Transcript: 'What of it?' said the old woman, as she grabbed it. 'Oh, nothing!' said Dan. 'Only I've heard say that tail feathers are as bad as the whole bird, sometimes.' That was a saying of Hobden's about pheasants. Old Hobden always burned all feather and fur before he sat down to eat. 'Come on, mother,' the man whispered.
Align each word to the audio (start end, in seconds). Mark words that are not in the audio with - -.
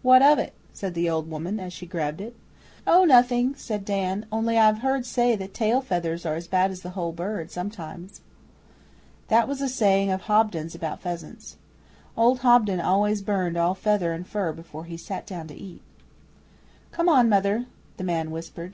'What 0.00 0.22
of 0.22 0.38
it?' 0.38 0.54
said 0.72 0.94
the 0.94 1.10
old 1.10 1.30
woman, 1.30 1.60
as 1.60 1.74
she 1.74 1.84
grabbed 1.84 2.22
it. 2.22 2.34
'Oh, 2.86 3.04
nothing!' 3.04 3.54
said 3.54 3.84
Dan. 3.84 4.24
'Only 4.32 4.56
I've 4.56 4.78
heard 4.78 5.04
say 5.04 5.36
that 5.36 5.52
tail 5.52 5.82
feathers 5.82 6.24
are 6.24 6.36
as 6.36 6.48
bad 6.48 6.70
as 6.70 6.80
the 6.80 6.88
whole 6.96 7.12
bird, 7.12 7.50
sometimes.' 7.50 8.22
That 9.28 9.46
was 9.46 9.60
a 9.60 9.68
saying 9.68 10.10
of 10.10 10.22
Hobden's 10.22 10.74
about 10.74 11.02
pheasants. 11.02 11.58
Old 12.16 12.38
Hobden 12.38 12.80
always 12.80 13.20
burned 13.20 13.58
all 13.58 13.74
feather 13.74 14.12
and 14.14 14.26
fur 14.26 14.52
before 14.54 14.86
he 14.86 14.96
sat 14.96 15.26
down 15.26 15.48
to 15.48 15.54
eat. 15.54 15.82
'Come 16.90 17.10
on, 17.10 17.28
mother,' 17.28 17.66
the 17.98 18.04
man 18.04 18.30
whispered. 18.30 18.72